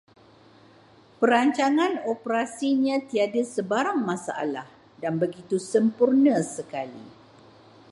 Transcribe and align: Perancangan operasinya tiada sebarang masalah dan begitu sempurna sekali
Perancangan 1.21 1.93
operasinya 2.13 2.95
tiada 3.09 3.41
sebarang 3.53 3.99
masalah 4.09 4.65
dan 5.01 5.13
begitu 5.23 5.55
sempurna 5.71 6.35
sekali 6.55 7.05